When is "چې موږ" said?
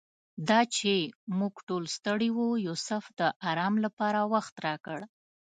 0.75-1.53